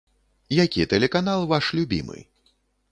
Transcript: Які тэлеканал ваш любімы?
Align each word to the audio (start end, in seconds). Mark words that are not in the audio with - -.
Які 0.63 0.87
тэлеканал 0.93 1.41
ваш 1.53 1.65
любімы? 1.81 2.19